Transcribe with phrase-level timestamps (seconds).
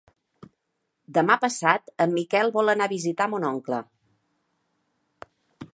[1.17, 3.83] Demà passat en Miquel vol anar a visitar mon oncle.